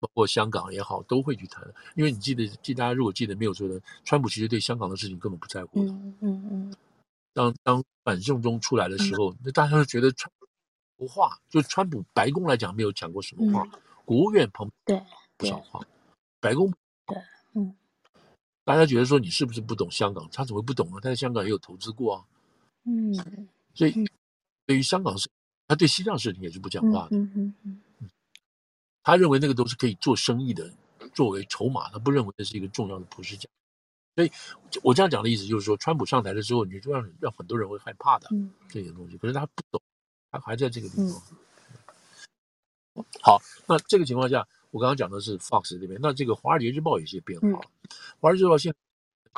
[0.00, 1.62] 包括香港也好，都会去谈。
[1.94, 5.92] 因为你记得，记大家如果记得没有错的，川普其实对香港的事情根本不在乎的。
[5.92, 6.74] 嗯嗯嗯。
[7.34, 10.32] 当当反送中出来的时候，那、嗯、大家都觉得川
[10.96, 15.04] 不话，就川普白宫来讲没有讲过什么话，嗯、国务院旁边
[15.36, 15.80] 不少话，
[16.40, 16.72] 白宫
[17.06, 17.18] 对
[17.54, 17.76] 嗯，
[18.64, 20.26] 大家觉得说你是不是不懂香港？
[20.32, 20.94] 他怎么会不懂呢？
[21.02, 22.24] 他在香港也有投资过啊。
[22.84, 23.48] 嗯。
[23.74, 23.94] 所以，
[24.66, 25.28] 对于香港事，
[25.66, 27.16] 他对西藏事情也是不讲话的。
[27.16, 28.10] 嗯嗯嗯，
[29.02, 30.72] 他认为那个都是可以做生意的，
[31.14, 33.50] 作为筹码，他不认为这是一个重要的普世价值。
[34.16, 34.30] 所以，
[34.82, 38.28] 我这样讲的意思就是说，川普上台的时候，你就让让很多人会害怕的
[38.68, 39.16] 这些东西。
[39.16, 39.80] 可是他不懂，
[40.30, 41.22] 他还在这个地方。
[43.22, 47.46] 好，那这个情况下，我刚刚讲的是 Fox 这边，那这个《华尔街日报》有些变化。
[48.18, 48.76] 《华尔街日报》现在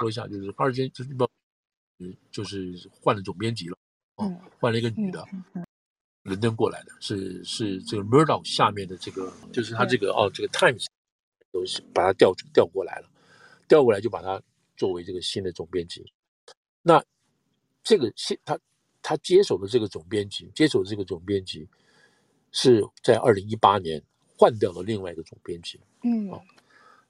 [0.01, 1.29] 说一下，就是《华尔街日报》
[2.31, 3.77] 就是换了总编辑了。
[4.23, 5.25] 哦，换了一个女的，
[6.23, 10.87] 伦敦过来的，是是这个 Murdoch 下面的这个，就是他这个哦，这个 Times
[11.51, 13.09] 都是把他调调过来了，
[13.69, 14.41] 调过来就把他
[14.77, 16.05] 作为这个新的总编辑。
[16.83, 17.03] 那
[17.83, 18.59] 这个新他
[19.03, 21.69] 他接手的这个总编辑，接手的这个总编辑
[22.53, 24.03] 是在二零一八年
[24.39, 25.81] 换掉了另外一个总编辑。
[26.05, 26.41] 嗯，哦，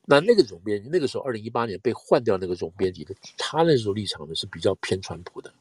[0.07, 5.53] 那那个总编辑那个时候二零一八年被换掉那个总编辑的，他那时候立场呢是比较偏川普的。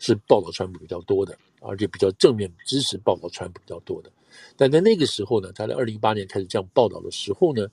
[0.00, 4.10] 是报道川普比较多的，而且比较正面支持报道川普比较多的。
[4.56, 7.68] 但在那个时候呢，他在二零一八年开始这样报道的时候呢，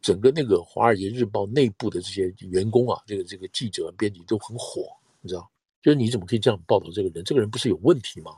[0.00, 4.88] 整个那个《华尔街日报》内部的这些员工啊，这个这个记者、编辑都很火，
[5.20, 5.48] 你知道？
[5.82, 7.22] 就是你怎么可以这样报道这个人？
[7.22, 8.36] 这个人不是有问题吗？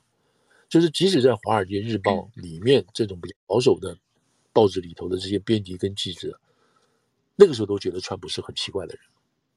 [0.68, 3.96] 就是即使在《华尔街日报》里面这种比较保守的
[4.53, 6.40] 报纸里头的这些编辑跟记者，
[7.37, 9.03] 那个时候都觉得川普是很奇怪的人。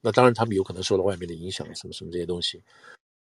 [0.00, 2.62] 那当然，他们有可能受到外面的影响，什么什么这些东西。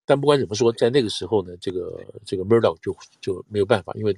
[0.07, 4.17] 但不管怎么说，在那个时候呢，这个这个 Murdoch 就就没有办法，因为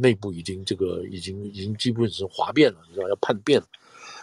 [0.00, 3.66] 内部已经这个已经已经基本上是哗变了，你知道要叛变了，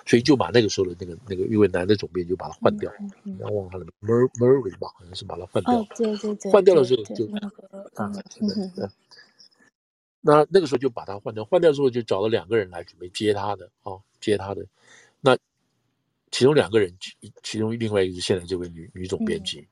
[0.05, 2.89] 所以就把那个时候的那个那个一位男的总编就把他换掉，
[3.23, 7.25] 你要忘了他的 Mur Murray 吧，好像是把他换掉，对对对，换掉了之后就
[7.95, 8.87] 啊，对，
[10.21, 14.65] 那那个时候就把他换掉，换掉之后就找了两个人来准备接他的啊，接他的，
[15.19, 15.37] 那
[16.31, 16.95] 其中两个人，
[17.43, 19.67] 其中另外一个是现在这位女女总编辑。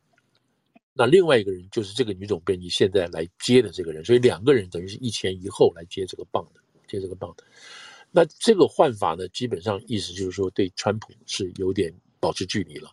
[0.97, 7.43] 那另外一个人就是这个女总编辑现在来接的这个人，所以两个人等于是一前一后来接这个棒的，接这个棒的。
[8.11, 12.89] 那这个换法呢，基本上意思就是说对川普是有点保持距离了，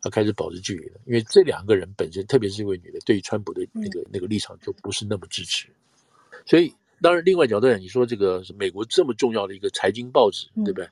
[0.00, 5.66] 他开始保持距离了，因为这两个人本身，特别是这位女的，对川普的那个那个立场就不是那么支持。
[6.44, 10.88] 所以当然，另外角度讲，你说这个美国这么重要的一个财经报纸，对不对？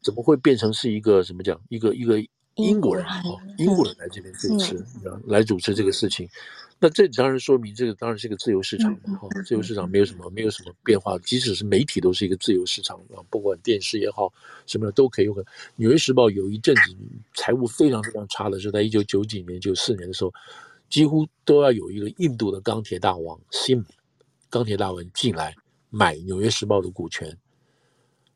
[0.00, 1.60] 怎么会变成是一个什么讲？
[1.68, 2.18] 一个一个。
[2.56, 3.22] 英国人啊，
[3.58, 6.28] 英国人来这边主持，嗯、来主持这个事情。
[6.78, 14.32] 那这当然说明，这个当然是一个自由市场嘛，哈，自由市场没有什么没有什么变化，即使是媒体都是一个自由市场啊，不管电视也好，
[14.66, 15.36] 什么都可以用。
[15.76, 16.94] 纽约时报有一阵子
[17.34, 20.32] 财务非常非常差的时候，在一九九几年、九四年的时候，
[20.90, 23.84] 几乎都要有一个印度的钢铁大王 Sim
[24.50, 25.56] 钢铁大王进来
[25.90, 27.36] 买纽约时报的股权。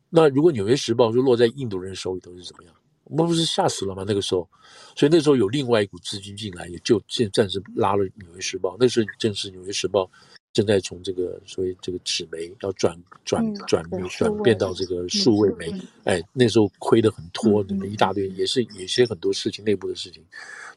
[0.08, 2.74] 那如果纽约时报就落在印度人手里头是怎么样？
[3.10, 4.04] 我们不是吓死了吗？
[4.06, 4.48] 那个时候，
[4.94, 8.74] 所以那时候有另外一股资金进来，也就现暂时拉了《纽约时报》。
[8.78, 10.04] 那时候正是《纽约时报》
[10.52, 15.72] 正在从这个所谓这个纸媒要转转转转变到这个数位媒，
[16.04, 20.24] 哎，那时候亏得很脱，那么一大堆，也是有些很多事情内部的事情，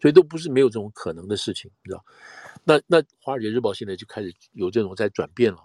[0.01, 2.03] 所以都不是没有这种可能的事情，你知道？
[2.63, 5.59] 那那《华尔街日报》现在就开始有这种在转变了。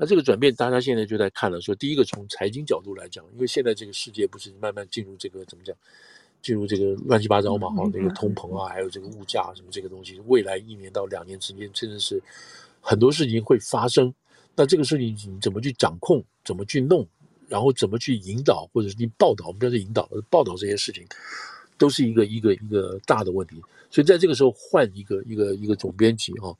[0.00, 1.60] 那这个转变，大家现在就在看了。
[1.60, 5.76] 说第一个，从财经角度来讲，因为现在这个世界不是慢慢进入这个怎么讲，
[6.40, 12.22] 进入这个乱七八糟嘛，哈，那个通膨啊，还有这个物价什么这个东西，未来一年到两年之间，真的是
[12.80, 14.14] 很多事情会发生。
[14.54, 17.04] 那这个事情你怎么去掌控，怎么去弄，
[17.48, 21.04] 然后怎么去引导，或者是你报道，我们不要说引导，报道这些事情，
[21.76, 23.60] 都是一个一个一个大的问题。
[23.90, 26.56] 所以在这个时候换一个一个一个总编辑哈，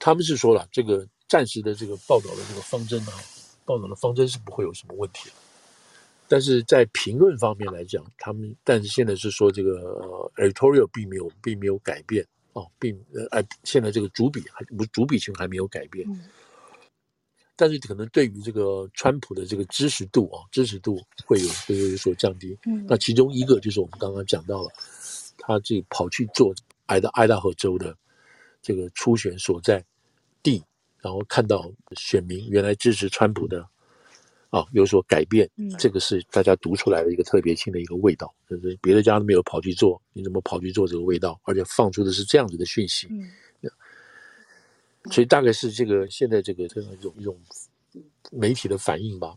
[0.00, 1.06] 他们是说了这个。
[1.30, 3.14] 暂时的这个报道的这个方针啊，
[3.64, 5.34] 报道的方针是不会有什么问题的。
[6.26, 9.78] 但是在评论方面来讲，他们但是现在是说这个
[10.36, 16.04] 呃 editorial 并没有并没有改变哦，并呃哎现在这个主笔还不主笔群还没有改变。
[16.10, 16.24] 嗯、
[17.54, 22.58] 但是可能对于这个川普的这个支持度啊，支持度会有会有所降低。
[22.66, 24.70] 嗯、那其中一个就是我们刚刚讲到了，
[25.38, 26.52] 他这个跑去做
[26.86, 27.96] 爱大爱达荷州的
[28.60, 29.86] 这个初选所在地。
[31.02, 33.66] 然后看到选民原来支持川普的，
[34.50, 41.40] 啊，有所改变，嗯、这个是大家读出来的一个特别性的一个味道，就是别的家都没有跑去做，你怎么跑去做这个味道？
[41.44, 43.30] 而且放出的是这样子的讯息，嗯、
[45.10, 47.40] 所以大概是这个现在这个这样一种一种
[48.30, 49.32] 媒体的反应吧。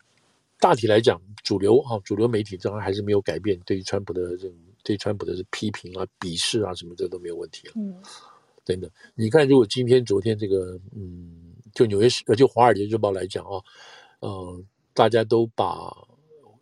[0.59, 7.73] 大体来讲，主流哈、啊、主流媒体当然还是没有改变，对于川普的这种对川普的批评啊、鄙视啊什么这都没有问题了。
[7.75, 7.95] 嗯，
[8.65, 11.42] 等等，你看，如果今天、昨天这个，嗯。
[11.73, 13.61] 就纽约时呃，就《华尔街日报》来讲啊，
[14.19, 15.91] 呃，大家都把，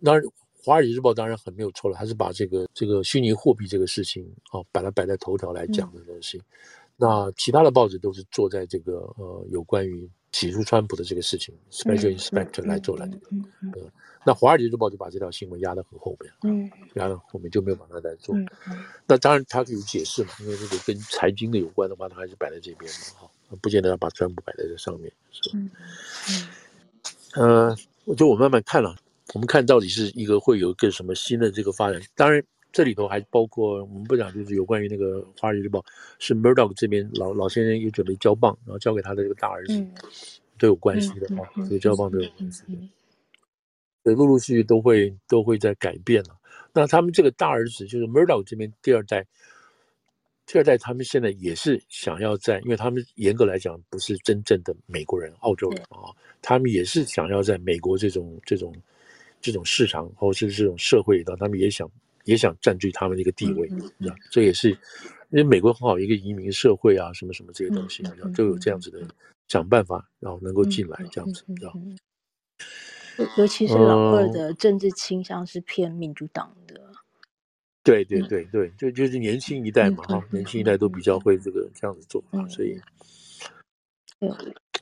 [0.04, 0.24] 当然，
[0.64, 6.38] 《华尔街日报》当然很没有错了，还是把这个这个虚拟货币这个事情啊，把它摆在头条来讲的东西。
[6.38, 6.44] 嗯、
[6.98, 13.18] 那其他的报纸都是坐在这个呃，有关于起诉川普的这个事情，Special Inspector 来做来的。
[13.32, 13.92] 嗯嗯。
[14.24, 18.36] 那《华尔街日报》就把这条新闻压得很后面，嗯，压得后面就没有把它来做。
[18.36, 23.31] 嗯嗯、那当然，他可以解释嘛，因为这个跟财经的有关的话，他还是摆在这边嘛，哈。
[23.62, 25.56] 不见得要把川普摆在这上面，是吧？
[25.56, 25.70] 嗯
[27.36, 28.96] 嗯，呃，我就我慢慢看了，
[29.34, 32.02] 我们看到底是一个会有一个什么新的这个发展。
[32.16, 35.80] 当然，这里头还包括我们不讲，就是有关于那个《华尔街日报》
[36.20, 39.92] 是 Murdoch 这边老老先生也准备交棒，然后交给他的这个大儿子，嗯、
[40.58, 42.78] 都有关系的啊，这个交棒都有关系的，
[44.04, 46.38] 所以陆陆续续都会都会在改变了。
[46.74, 49.26] 那他们这个大儿子就是 Murdoch 这边第二代。
[50.52, 56.12] 第二代他们现在也是想要在，因为他们严格来讲不是真正的美国人、澳洲人啊，
[56.42, 58.76] 他们也是想要在美国这种这种
[59.40, 61.90] 这种市场或者是这种社会里头，他们也想
[62.26, 63.70] 也想占据他们的一个地位，
[64.30, 64.78] 这也是因
[65.38, 68.04] 为美国很好一个移民社会啊，什么什么这些东西，
[68.36, 69.00] 都有这样子的
[69.48, 71.74] 想办法，然后能够进来这样子，知道。
[73.38, 76.61] 尤其是老二的政治倾向是偏民主党的。
[77.84, 82.80] 对对对对，就就是年轻一代嘛哈，年轻一代都比较会这个这样子做啊，所以，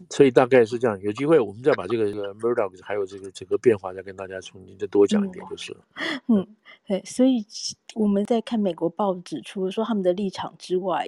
[0.10, 1.00] 所以大概是这样。
[1.00, 5.80] 有机会我们再把这个这个 Murdoch 还有这个整个变化再跟大家重新再多讲一点就是了。
[6.28, 6.46] 嗯，
[6.86, 7.46] 对，所以
[7.96, 11.08] 我们在看美国报纸，除了说他们的立场之外，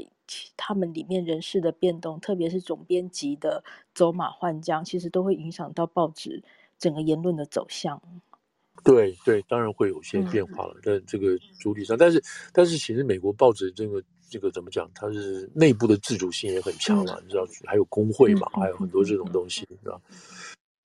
[0.55, 3.61] 他们里面人事的变动，特别是总编辑的
[3.93, 6.41] 走马换将，其实都会影响到报纸
[6.79, 8.01] 整个言论的走向。
[8.83, 20.01] 对对，当然会有些变化了，在这个主体上，但是但是其实美国报纸这个这个怎么讲，它是内部的自主性也很强嘛，你知道，还有工会嘛，还有很多这种东西，你知道。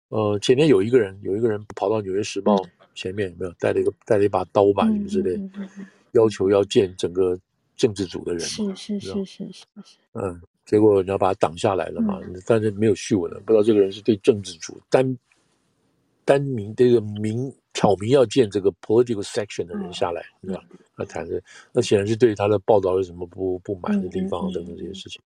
[0.09, 2.55] 呃，前面有一个人，有一个人跑到《纽约时报》
[2.95, 5.39] 前面，有没有带了一个带了一把刀吧，什么之类，
[6.11, 7.39] 要求要见整个
[7.77, 9.47] 政治组的人嘛，是是是是
[9.83, 15.17] 是，嗯，结果你要把他挡下来了嘛，但是没有续文了，不知道这个人是对政治组单
[16.25, 17.53] 单名这个名。
[17.75, 20.63] 挑明要见这个 political section 的人下来，对吧？
[20.95, 21.39] 他谈的
[21.73, 25.21] 那显然是对他的报道有什么不不满的地方等等这些事情，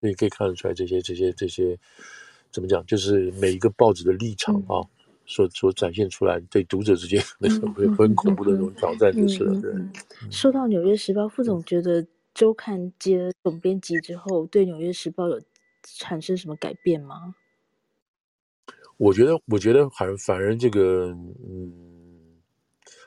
[0.00, 1.78] 所以可以看得出来这些这些这些
[2.50, 4.80] 怎么讲，就是每一个报纸的立场啊，
[5.26, 9.60] 所所展现出来对读者之间那种会很恐怖的那种挑战就是了。
[9.60, 9.72] 对，
[10.30, 15.38] 说到《纽约时报》，副总觉得周刊接总编辑之后，对《纽约时报》有
[15.82, 17.34] 产生什么改变吗？
[18.96, 21.06] 我觉得，我觉得反反正这个，
[21.48, 21.72] 嗯，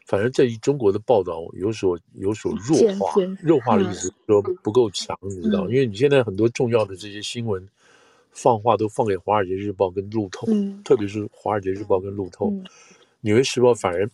[0.06, 5.70] 反正在于中国的报道有所有所弱化，弱化的意思说不够强，你知道？
[5.70, 7.68] 因为你现在很多重要的这些新闻。
[8.32, 12.64] 放话都放给《华尔街日报》跟路透，嗯、特别是《华尔街日报》跟路透，嗯
[13.22, 14.08] 《纽约时报》反而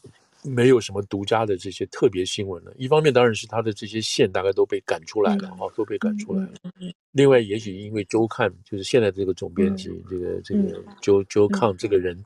[0.48, 2.74] 没有什么独家的这些特别新闻了。
[2.78, 6.52] 一方面当然是他的这些线大概都被赶出来了，哈、嗯，都被赶出来了。
[6.80, 12.26] 嗯、另外，也许因为周刊就是现在这个总编辑，嗯、这个这个周周康这个人，嗯、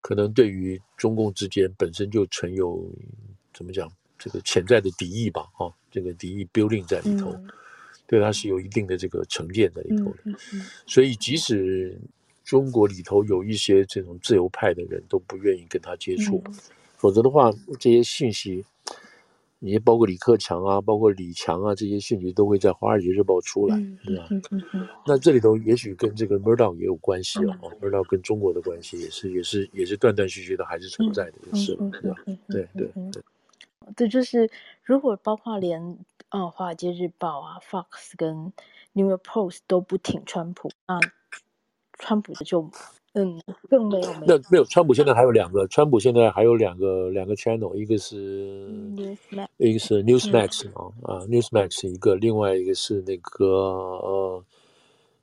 [0.00, 2.88] 可能对于中共之间本身就存有
[3.52, 7.30] 怎么讲这个潜在的敌意吧，哈，这个敌意 building 在里头。
[7.32, 7.48] 嗯
[8.06, 10.36] 对他是有一定的这个成见在里头的，
[10.84, 11.96] 所以即使
[12.42, 16.54] 中国里头有一些这种自由派的人都不愿意跟他接触，嗯、
[17.00, 18.62] 否则的话，这些信息，
[19.58, 24.28] 你包括李克强啊，包括李强啊，这些信息都会在《华尔街日报》出来，是吧？
[25.06, 31.90] 那这里头也许跟这个 Murdoch 也有关系啊、嗯、，Murdoch 跟中国的关系也是也是也是断断续续的还是存在的，就是吧？
[32.48, 33.22] 对对对，
[33.96, 34.50] 这就是
[34.84, 35.98] 如果包括连。
[36.32, 38.36] 嗯，《华尔街日报》啊，《Fox》跟
[38.92, 41.00] 《New York Post》都不挺川普，那
[41.98, 42.70] 川普就
[43.12, 44.24] 嗯更没有没有。
[44.26, 54.44] 那没有，川普现在还有两个，川普现在还有两个两个 channel，一个是 Newsmax，一个是 Newsmax 啊啊，Newsmax 一个，另外一个是那个呃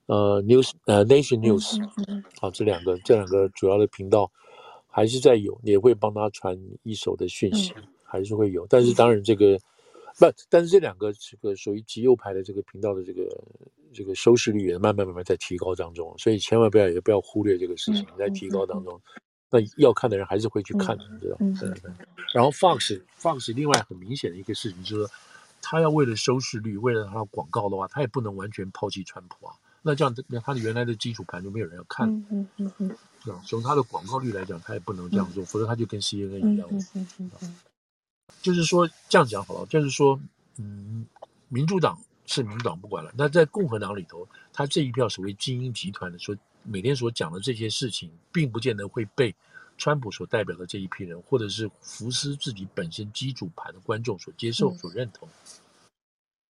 [0.08, 1.82] 呃 News 呃 Nation News，
[2.42, 4.30] 啊，这两个这两个主要的频道
[4.88, 7.74] 还是在有，也会帮他传一手的讯息，
[8.04, 9.58] 还是会有，但是当然这个。
[10.20, 13.24] 不，但是这两个这个属于极右派的这个频道的这个
[13.94, 19.00] 这个收视率也慢慢慢慢在提高当中，所以千万不要也不要忽略这个事情在提高当中。
[19.50, 21.38] 那要看的人还是会去看的，你知道。
[22.34, 25.12] 然后 Fox Fox 另外很明显的一个事情就是说，
[25.62, 29.54] 他要为了收视率，为了他的广告的话，他也不能完全抛弃川普啊。
[29.84, 32.10] 那这样，那他的原来的基础盘就没有人要看。
[32.30, 32.96] 嗯嗯嗯。
[33.46, 36.68] 从他的广告率来讲，他也不能这样做，否则他就跟 CNN 一样。
[36.72, 37.56] 嗯嗯嗯。
[38.42, 40.20] 就是说这样讲好了，就是说，
[40.58, 41.06] 嗯，
[41.50, 49.34] 民主党是民主党不管了，那在共和党里头，他这一票所谓精英集团的所每天所讲的这些事情，并不见得会被
[49.78, 55.28] 川普所代表的这一批人，或者是福斯自己本身基础盘的观众所接受、所认同。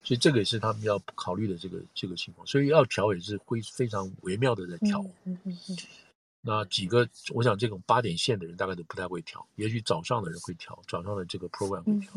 [0.03, 5.03] 所以这个也是他们要考虑的这个这个情况，所以要调也是会非常微妙的在调。
[6.47, 12.11] 那几个，我想这种八点线的人大概都不太会调，也许早上的人会调，早上的这个 program 会调，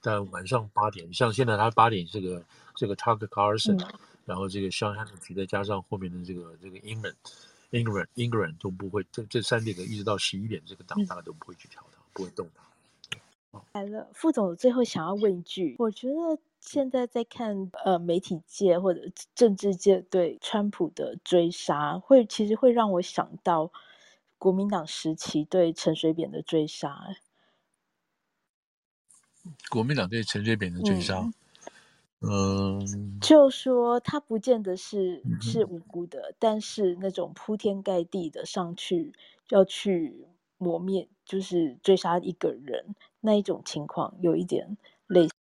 [0.00, 2.42] 但晚上八点，像现在他八点这个
[2.74, 3.78] 这个 Tucker Carlson，
[4.24, 13.60] 然后这个 Sean Hannity 再加上后面的这个这个 Ingraham，Ingraham，Ingraham 都不会，这这三点一直到十一点这个档大概都不会去调它，不会动它。
[13.74, 16.38] 来了，副总最后想要问一句，我觉得。
[16.62, 19.00] 现在在看呃媒体界或者
[19.34, 23.72] 政治界对川普的追杀，会其实会让我想到
[24.38, 26.96] 国民党时期对陈水扁的追杀。
[29.68, 31.28] 国民党对陈水扁的追杀，
[32.20, 39.12] 嗯，嗯就说他不见得是是无辜的，嗯、但是那种铺天盖地的上去
[39.48, 45.34] 要去磨灭，就是追杀一个人那一种情况，有一点类似。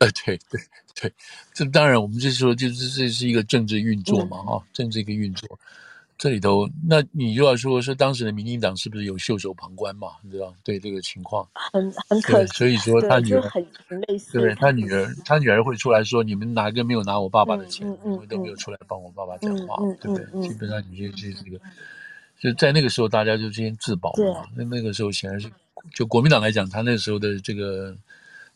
[0.00, 0.60] 呃，对对
[1.00, 1.12] 对，
[1.54, 5.58] 这当然我们就是说，就是这是一个政治运作嘛，哈、嗯，政治一个运作，
[6.18, 10.08] 这里头，那你又要说说当时的民进党是不是有袖手旁观嘛？
[10.22, 17.88] 你知道，对这个情况，很很可惜，所以说他女儿很很类似，对，他女儿，他女儿会出来说，你们哪个没有拿我爸爸的钱？
[17.88, 20.26] 嗯嗯、你们都没有出来帮我爸爸讲话，对不对？
[20.34, 21.60] 嗯、基本上你就是这个，
[22.40, 24.44] 就在那个时候，大家就先自保嘛。
[24.56, 25.48] 那那个时候显然是，
[25.94, 27.96] 就国民党来讲，他那时候的这个。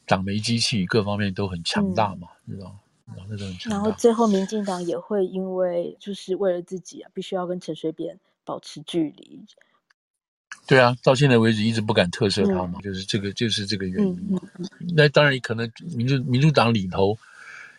[0.07, 9.45] 党媒机器各方面都很强大嘛，嗯、知道然后那种然后最后民进党也会因为就是为了自己啊，必须要跟陈水扁保持距离。
[10.67, 14.41] 对啊，到现在为止一直不敢特赦他嘛，嗯、就是这个就是这个原因嘛。
[14.95, 17.17] 那当然可能民主民主党里头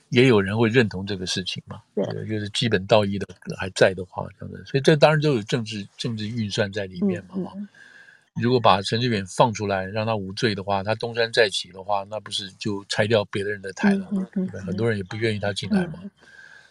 [0.10, 7.52] 也有人会认同这个事情嘛，对，就是基本道义的还在的话，这样子，所以这当然都有政治政治运算在里面嘛。
[8.42, 14.28] 如果把陈水扁放出来，让他无罪的话，他东山再起的话，那不是就拆掉别的人的台了吗？
[14.66, 16.00] 很多人也不愿意他进来嘛，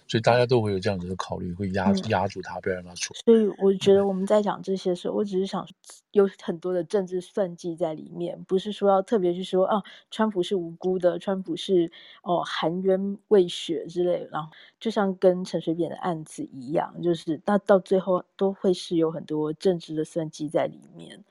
[0.06, 3.12] 所以大家都会有这样子的考虑，会压压住他，不要让他出。
[3.24, 5.66] 所以我觉得我们在讲这些时候，我只是想
[6.12, 11.90] 有很多的政治算计在里面，不是说要特别去说啊，川普是无辜的，川普是
[12.22, 14.48] 哦含冤未雪之类的，然后
[14.78, 21.24] 就像跟陈水扁的案子一样，就是那到最后都会是有很多政治的算计在里面。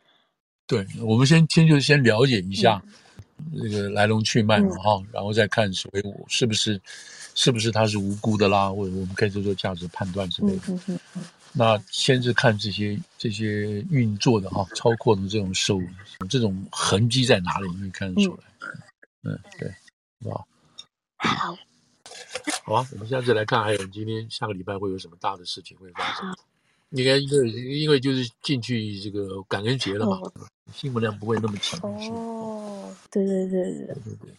[0.68, 2.82] 对，我们先先就先了解一下
[3.54, 6.82] 这个来龙去脉嘛，哈、嗯，然后再看所谓我是不是
[7.36, 10.62] 是不是他是无辜的啦，或者我们可以做做价值判断之类的。
[10.70, 15.80] 嗯嗯嗯、那先是看这些这些运作的哈，操控的这种手
[16.30, 18.44] 这种痕迹在哪里，你可以看得出来。
[19.24, 19.70] 嗯，嗯对，
[20.22, 20.46] 是吧？
[21.18, 21.58] 好，
[22.64, 26.36] 好啊，我们下次来看，还有今天下个礼拜会有什么大的事情会发生？
[26.92, 30.32] 应该因为因为就是进去这个感恩节了嘛，哦、
[30.74, 31.80] 新闻量不会那么强。
[31.82, 34.30] 哦，对对对对对对对。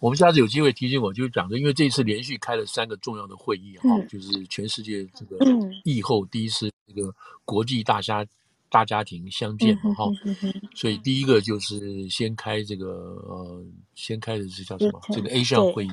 [0.00, 5.36] 我们下次有机会提醒我，就是讲的，因为这一次连续开了三个重要的会议哈、嗯，就是全世界这个
[5.84, 7.12] 疫后第一次这个
[7.44, 8.24] 国际大家
[8.70, 10.36] 大家庭相见嘛哈、嗯，
[10.72, 12.86] 所以第一个就是先开这个
[13.26, 13.64] 呃，
[13.96, 15.00] 先开的是叫什么？
[15.12, 15.90] 这个 ASEAN 会议，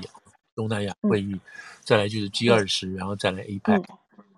[0.54, 1.36] 东南亚会议，
[1.82, 3.84] 再来就是 G 二十，然后再来 APEC。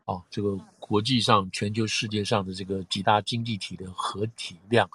[0.06, 0.58] 哦，这个
[0.88, 4.90] 国际上、全球、世界上的这个几大经济体的合体量，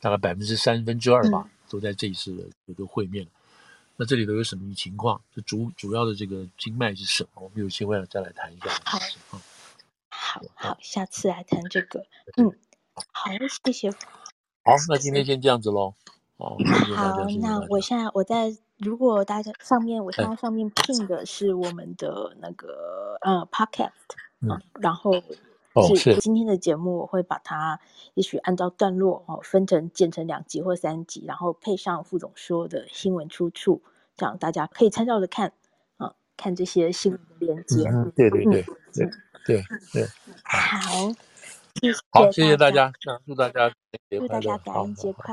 [0.00, 3.26] 大概百分之三分之二吧，嗯、都在这一次的这个会面。
[3.96, 5.20] 那这里头有什么情况？
[5.34, 7.42] 这主主要的这个经脉是什么？
[7.42, 8.70] 我们有机会再来谈一下。
[8.84, 9.40] 好，好，
[10.08, 12.04] 好，好，下次来谈这个。
[12.36, 12.52] 嗯，
[13.12, 13.30] 好，
[13.64, 13.90] 谢谢。
[13.90, 15.94] 好，那今天先这样子喽。
[16.36, 16.56] 好，
[16.96, 23.92] 好，那我现在我在，如果大家上面，我现在上面 pin 的是我们的那个呃 podcast。
[24.40, 25.12] 嗯，然后
[25.96, 27.80] 是今天的节目，我会把它
[28.14, 33.82] 也许按照段落哦，分成剪成两集或三集，然后配上副总说的新闻出处，
[34.16, 35.52] 这样大家可以参照着看
[35.96, 37.88] 啊，看这些新闻的连接。
[37.88, 39.10] 嗯，对对对对
[39.44, 40.06] 对对。
[40.42, 41.12] 好，
[42.10, 42.92] 好，谢谢大家，
[43.26, 43.72] 祝大家
[44.10, 45.26] 祝大家感恩节快乐。